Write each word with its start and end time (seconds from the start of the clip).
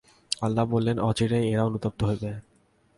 আল্লাহ 0.41 0.65
বললেন, 0.65 0.97
অচিরেই 0.99 1.45
এরা 1.51 1.63
অনুতপ্ত 1.63 1.99
হবেই। 2.03 2.35